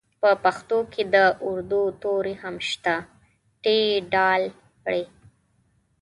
په 0.21 0.29
پښتو 0.43 0.77
کې 0.91 1.03
د 1.13 1.15
اردو 1.47 1.81
توري 2.01 2.35
هم 2.43 2.55
شته 2.69 2.95
ټ 3.63 3.65
ډ 4.13 4.15
ړ 4.89 4.89